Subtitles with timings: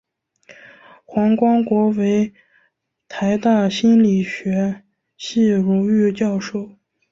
[1.05, 2.33] 黄光国为
[3.07, 4.83] 台大心理学
[5.15, 6.71] 系荣誉教授。